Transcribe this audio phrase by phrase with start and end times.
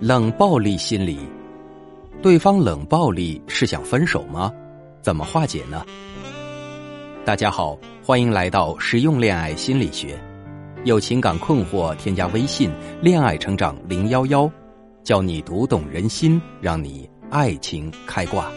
[0.00, 1.20] 冷暴力心理，
[2.20, 4.52] 对方冷暴力是想分手吗？
[5.00, 5.86] 怎么化解呢？
[7.24, 10.18] 大家好，欢迎来到实用恋爱心理学。
[10.82, 14.50] 有情感困惑，添加微信“恋爱成长零幺幺”，
[15.04, 18.50] 教你读懂人心，让你爱情开挂。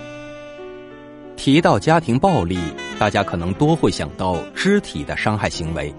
[1.36, 2.58] 提到家庭暴力，
[2.98, 5.94] 大家可能多会想到肢体的伤害行为，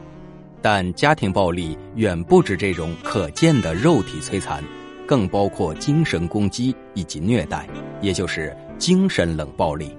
[0.61, 4.63] 但家庭暴力远不止这种可见的肉体摧残。
[5.09, 7.67] 更包括精神攻击以及虐待，
[8.03, 9.97] 也就是精神冷暴力。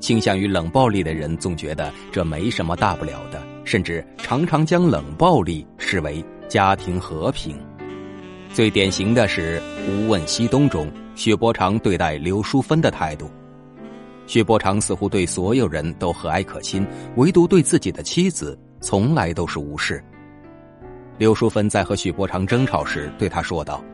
[0.00, 7.54] 倾向于冷暴力的人总觉得这没什么大不了的，甚至常常将冷暴力视为家庭和平。
[8.50, 9.60] 最典型的是
[9.90, 13.30] 《无问西东》中许伯常对待刘淑芬的态度。
[14.26, 16.86] 许伯常似乎对所有人都和蔼可亲，
[17.16, 20.02] 唯独对自己的妻子从来都是无视。
[21.18, 23.84] 刘淑芬在和许伯常争吵时对他说道。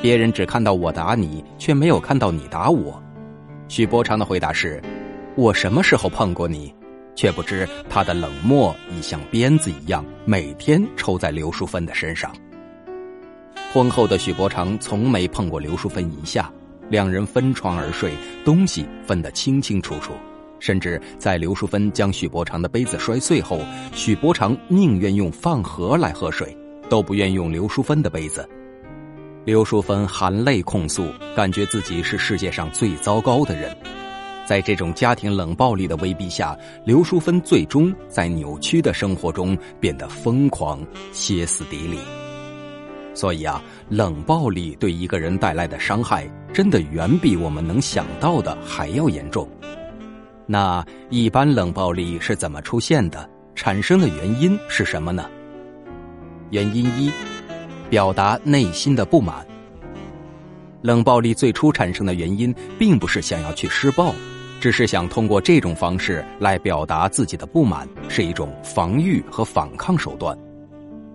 [0.00, 3.02] 别人只看到我打你，却没有看到你打我。
[3.68, 4.80] 许伯常的回答是
[5.36, 6.74] ：“我什么时候碰过你？”
[7.16, 12.32] 却不知他的冷漠已像鞭子一样，每天抽在刘淑芬的身上。
[13.72, 16.48] 婚后的许伯常从没碰过刘淑芬一下，
[16.88, 18.12] 两人分床而睡，
[18.44, 20.12] 东西分得清清楚楚。
[20.60, 23.60] 甚至在刘淑芬将许伯常的杯子摔碎后，
[23.92, 26.56] 许伯常宁愿用饭盒来喝水，
[26.88, 28.48] 都不愿用刘淑芬的杯子。
[29.48, 33.74] 刘淑芬含泪控诉，感觉自己是世界上最糟糕的人。
[34.44, 36.54] 在这种家庭冷暴力的威逼下，
[36.84, 41.98] 刘淑芬最终在扭曲的生活中变得疯狂、歇斯底里。
[43.14, 49.48] 所以啊，冷暴力对一个人带来的伤害，真的远比我们能想到的还要严重。
[50.44, 53.26] 那一般冷暴力是怎么出现的？
[53.54, 55.24] 产生的原因是什么呢？
[56.50, 57.10] 原因一。
[57.90, 59.46] 表达内心的不满。
[60.82, 64.14] 冷暴力最初产生的原因，并不是想要去施暴，
[64.60, 70.38] 只是想通过这种方式来表达自己的不满，是一种防御和反抗手段。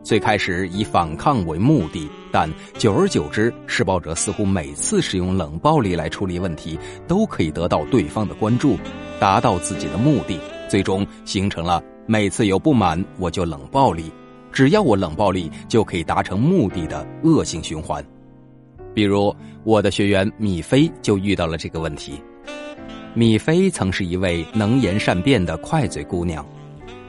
[0.04, 8.78] 最开始以反抗为目的，但久而久之，施暴者似乎每次使用冷暴力来处理问题，都可以得到对方的关注，
[9.18, 14.12] 达到自己的目的，最终形成了每次有不满我就冷暴力。
[14.54, 18.06] 只要我冷暴力就可以达成目的的恶性循环，
[18.94, 22.22] 比如我的学员米菲就遇到了这个问题。
[23.16, 26.46] 米菲曾是一位能言善辩的快嘴姑娘，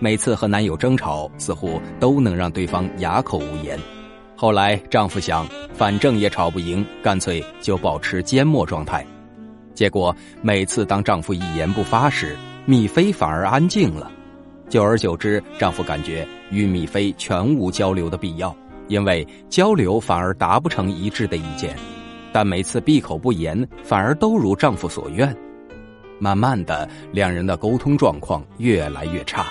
[0.01, 3.79] 每次和男友争吵，似乎都能让对方哑口无言。
[4.35, 9.07] 后来丈夫想，反正也吵不赢，干脆就保持缄默状态。
[9.75, 14.11] 结果每次当丈夫一言不发时，米菲反而安静了。
[14.69, 18.55] 久而久之，丈夫感觉与米菲全无交流的必要，
[18.89, 21.77] 因为交流反而达不成一致的意见。
[22.33, 25.35] 但每次闭口不言，反而都如丈夫所愿。
[26.19, 29.47] 慢慢的，两人的沟通状况越来越差，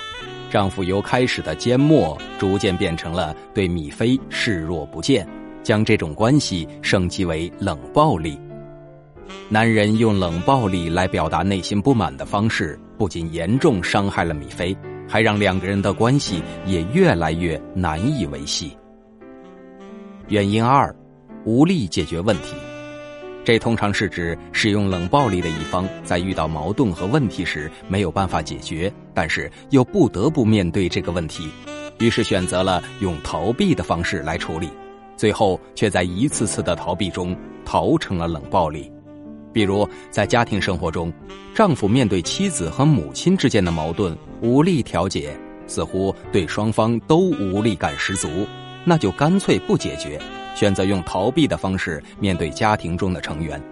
[0.50, 5.26] 丈夫由开始的缄默，逐渐变成了对米菲视若不见，
[5.62, 8.38] 将这种关系升级为冷暴力。
[9.48, 14.76] 男人用冷暴力来表达内心不满的方式，不仅严重伤害了米菲。
[15.08, 18.76] 还让两个人的关系也越来越难以维系。
[20.28, 20.94] 原因二，
[21.44, 22.54] 无力解决问题。
[23.44, 31.50] 这通常是指使用冷暴力的一方在遇到矛盾和问题时没有办法解决，但是又不得不面对这个问题，
[31.98, 34.70] 于是选择了用逃避的方式来处理，
[35.14, 37.36] 最后却在一次次的逃避中
[37.66, 38.90] 逃成了冷暴力。
[39.54, 41.10] 比如在家庭生活中，
[41.54, 45.34] 丈夫面对妻子和母亲之间的矛盾无力调解，
[45.68, 48.28] 似乎对双方都无力感十足，
[48.84, 50.20] 那就干脆不解决，
[50.56, 53.62] 选择用逃避的方式面对家庭中的成员。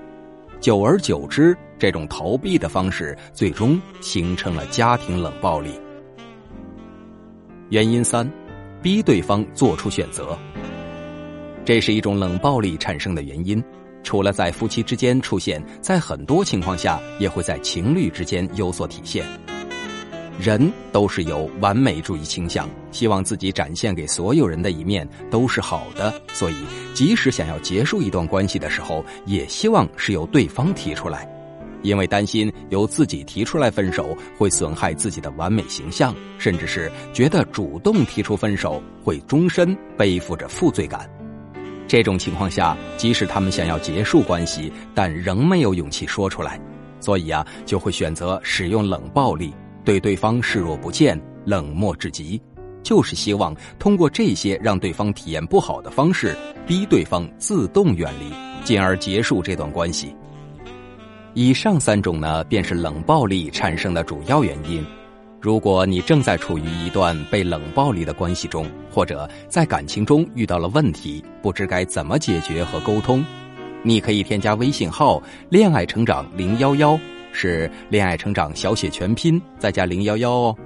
[0.60, 5.72] 久而久之，这种逃避的方式最终形成了家庭冷暴力。
[7.70, 8.31] 原因三，
[8.81, 10.38] 逼对方做出选择，
[11.64, 13.61] 这是一种冷暴力产生的原因。
[14.02, 19.25] 除了在夫妻之间出现，在很多情况下也会在情侣之间有所体现。
[20.40, 26.54] 人都是有完美主义倾向，希望自己展现给所有人的一面都是好的，所以
[26.94, 31.28] 即使想要结束一段关系的时候，也希望是由对方提出来，
[31.82, 41.08] 因为担心由自己提出来分手会损害自己的完美形象，甚至是觉得主动提出分手会终身背负着负罪感。
[41.92, 46.58] 这种情况下，即使他们想要结束关系，但仍没有勇气说出来，
[47.00, 49.52] 所以啊，就会选择使用冷暴力，
[49.84, 52.40] 对对方视若不见，冷漠至极。
[52.82, 56.34] 就是希望通过这些让对方体验不好的方式，
[56.66, 58.34] 逼对方自动远离，
[58.64, 60.16] 进而结束这段关系。
[61.34, 64.82] 以上三种呢，便是冷暴力产生的主要原因。
[65.42, 73.24] 如果你正在处于一段被冷暴力的关系中，或者在感情中遇到了问题，不知该怎么解决和沟通，
[73.82, 76.96] 你可以添加微信号“恋爱成长零幺幺”，
[77.34, 80.56] 是“恋爱成长”小写全拼再加零幺幺哦。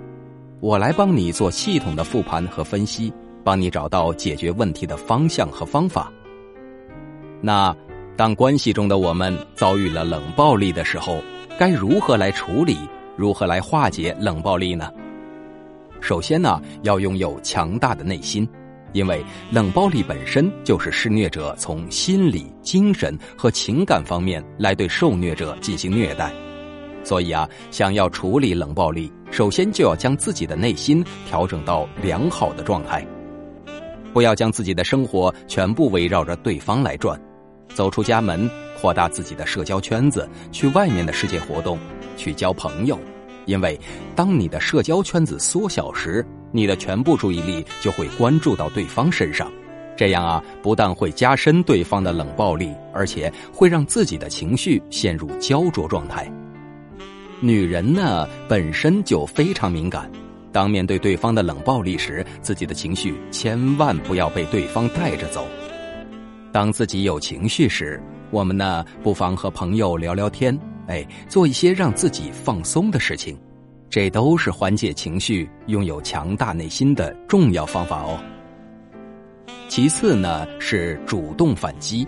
[0.60, 3.10] 我来帮你做系统的复盘和分析，
[3.42, 6.12] 帮你找到解决问题的方向和方法。
[7.40, 7.74] 那。
[8.18, 11.22] 当关系中的我们遭遇了冷暴力的时候，
[11.58, 12.78] 该如何来处理？
[13.16, 14.90] 如何来化解冷暴力呢？
[16.00, 18.46] 首先呢，要拥有强大的内心，
[18.92, 26.30] 因为冷暴力本身就是施虐者从心理、精神和情感方面来对受虐者进行虐待。
[27.02, 33.04] 所以啊，想要处理冷暴力，首先就要将自己的内心调整到良好的状态，
[34.12, 37.20] 不要将自己的生活全部围绕着对方来转。
[37.74, 38.48] 走出家门，
[38.80, 41.78] 扩大自己的社交圈子，去外面的世界活动，
[42.16, 42.98] 去交朋友。
[43.44, 43.78] 因为
[44.16, 49.50] 当你的社交圈子缩小时，你的全部注意力就会关注到对方身上。
[49.96, 56.30] 这样啊，不但会加深对方的冷暴力，而且会让自己的情绪陷入焦灼状态。
[57.40, 60.10] 女人呢，本身就非常敏感，
[60.52, 65.46] 当面对对方的冷暴力时，自己的情绪千万不要被对方带着走。
[66.52, 73.38] 当自己有情绪时，我们呢不妨和朋友聊聊天，哎，做一些让自己放松的事情，
[73.90, 78.18] 这都是缓解情绪、拥有强大内心的重要方法哦。
[79.68, 82.06] 其次呢是主动反击。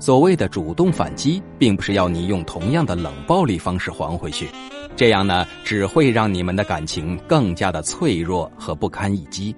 [0.00, 4.48] 所谓的主动反击，并不是要你用同样的冷暴力方式还回去，
[4.94, 9.54] 这样呢只会让你们的感情更加的脆弱和不堪一击。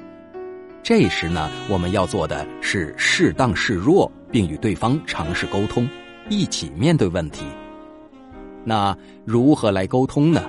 [0.83, 5.87] 这时呢，我们要做的是适当示弱，并与对方尝试沟通，
[6.31, 7.45] 一起面对问题。
[8.65, 10.43] 那如何来沟通呢？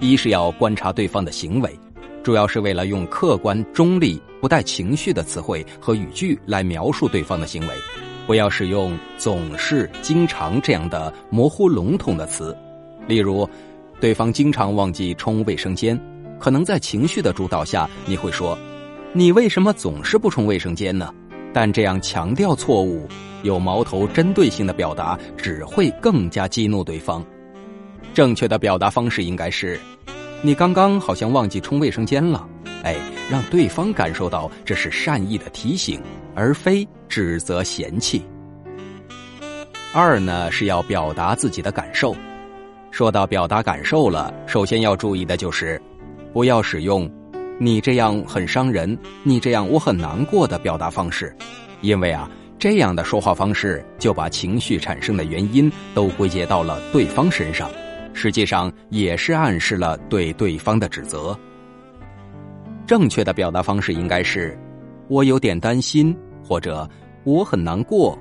[0.00, 1.78] 一是要观察对方的行为，
[2.22, 7.74] 主要是为了用客观、中立、不带情绪的词汇和语句来描述对方的行为，
[8.26, 12.56] 不要使用总是、经常这样的模糊笼统的词。
[13.06, 13.48] 例如，
[14.00, 15.98] 对方经常忘记冲卫生间，
[16.40, 18.58] 可能在情绪的主导下，你会说。
[19.14, 21.12] 你为什么总是不冲卫生间呢？
[21.52, 23.06] 但这样强调错误、
[23.42, 27.24] 有矛头、针对性的表达，只会更加激怒对方。
[28.14, 29.78] 正确的表达方式应该是：
[30.42, 32.48] 你刚刚好像忘记冲卫生间了。
[32.82, 32.96] 哎，
[33.30, 36.00] 让对方感受到这是善意的提醒，
[36.34, 38.20] 而非指责嫌弃。
[39.94, 42.16] 二呢是要表达自己的感受。
[42.90, 45.80] 说到表达感受了，首先要注意的就是，
[46.32, 47.10] 不要使用。
[47.58, 51.34] 你这样很伤人，你这样我很难过的表达方式，
[51.80, 52.28] 因为啊，
[52.58, 57.70] 这样的说话方式就把情绪产生的原因都归结到了对方身上，
[58.12, 61.38] 实际上也是暗示了对对方的指责。
[62.86, 64.58] 正确的表达方式应该是：
[65.08, 66.88] 我有点担心，或者
[67.24, 68.18] 我很难过。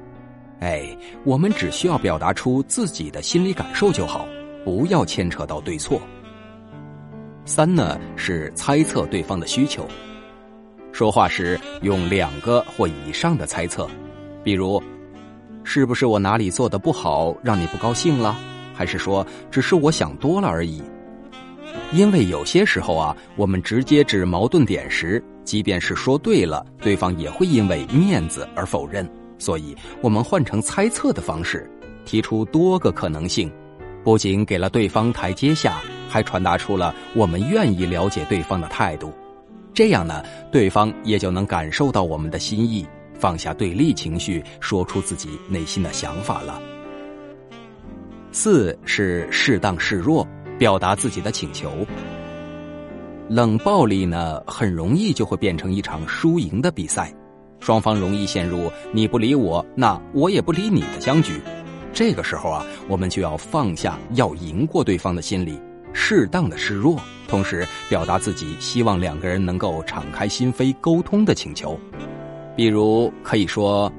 [0.60, 4.27] 哎，我们只需要表达出自己的心理感受就好，
[4.63, 6.00] 不要牵扯到对错。
[7.46, 9.86] 三呢是猜测对方的需求，
[10.92, 13.88] 说话时用两个或以上的猜测，
[14.44, 14.82] 比如，
[15.63, 18.38] 是不是我哪里做的不好让你不高兴了？
[18.74, 20.82] 还是说只是我想多了而已？
[21.94, 29.08] 因为有些时候啊，我们直接指矛盾点时，即便是说对了，对方也会因为面子而否认。
[29.38, 31.70] 所以，我们换成猜测的方式，
[32.06, 33.51] 提出多个可能性，
[34.04, 35.82] 不仅给了对方台阶下。
[36.12, 39.13] 还传达出了我们愿意了解对方的态度，
[39.74, 42.86] 这样呢，对方也就能感受到我们的心意，
[43.18, 46.62] 放下对立情绪，说出自己内心的想法了。
[48.34, 50.27] 四是适当示弱，
[50.60, 51.72] 表达自己的请求。
[53.30, 57.13] 冷暴力呢，很容易就会变成一场输赢的比赛，
[57.62, 61.39] 双方容易陷入你不理我，那我也不理你的僵局。
[61.94, 65.58] 这个时候啊，我们就要放下要赢过对方的心理。
[65.93, 71.79] 适当的示弱，同时表达自己希望两个人能够敞开心扉沟通的请求。
[72.55, 73.91] 比如可以说：“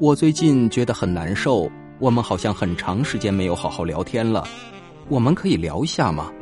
[0.00, 4.44] 我最近觉得很难受，我们好像很长时间没有好好聊天了，
[5.08, 6.32] 我们可以聊一下吗？”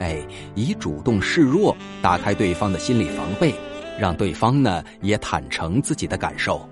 [0.00, 0.20] 哎，
[0.54, 3.54] 以主动示弱打开对方的心理防备，
[4.00, 6.68] 让对方呢也坦诚自己的感受。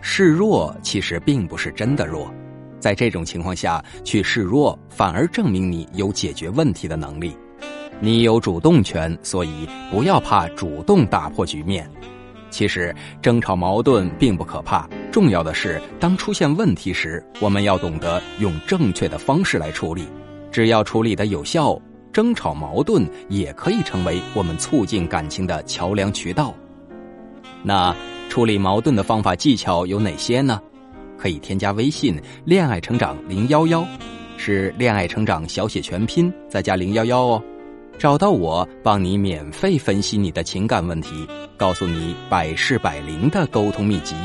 [0.00, 2.32] 示弱其实并不是真的弱。
[2.84, 7.34] 在这种情况下去示弱，反而证明你有解决问题的能力。
[7.98, 11.90] 你有主动权，所以不要怕主动打破局面。
[12.50, 20.06] 其实争吵矛盾并不可怕，重要的是当出现问题时，我们要懂得用正确的方式来处理。
[20.52, 21.80] 只要处理的有效，
[22.12, 26.52] 争吵矛盾也可以成为我们促进感情的桥梁渠道。
[27.62, 27.96] 那
[28.28, 30.60] 处理矛盾的方法技巧有哪些呢？
[31.18, 33.86] 可以添加微信“恋爱成长零幺幺”，
[34.36, 37.42] 是“恋爱成长”小写全拼再加零幺幺哦。
[37.98, 44.16] 找到我，帮你免费分析你的情感问题，告诉你百试百灵的沟通秘籍，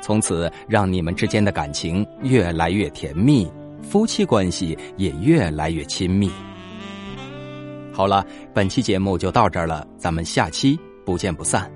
[0.00, 3.48] 从此让你们之间的感情越来越甜蜜，
[3.82, 6.28] 夫妻关系也越来越亲密。
[7.92, 11.73] 好了，本期节目就到这儿了，咱们下期不见不散。